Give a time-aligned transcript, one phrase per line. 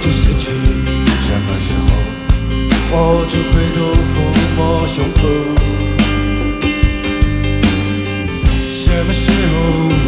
[0.00, 0.50] 就失去？
[1.20, 1.88] 什么时候？
[2.88, 2.94] 我
[3.28, 4.14] 就回头抚
[4.56, 5.20] 摸胸口。
[8.72, 10.05] 什么时候？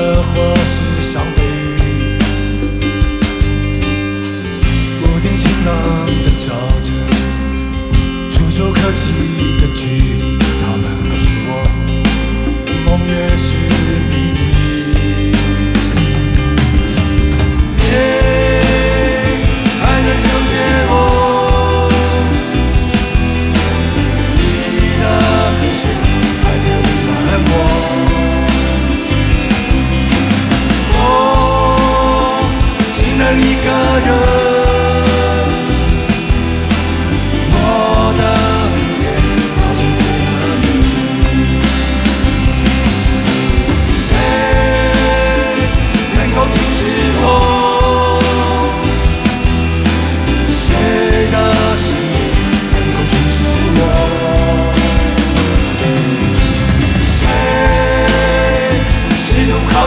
[0.00, 0.49] 的火。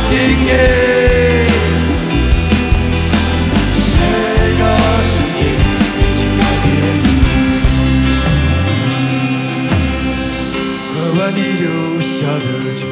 [0.05, 0.11] 今
[0.45, 0.51] 夜，
[3.73, 3.97] 谁？
[10.93, 11.65] 喝完你留
[12.01, 12.85] 下的酒，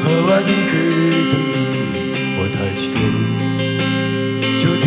[0.00, 0.74] 喝完你给
[1.30, 1.32] 的，
[2.38, 2.96] 我抬起头，
[4.58, 4.84] 秋天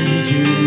[0.00, 0.57] 已经。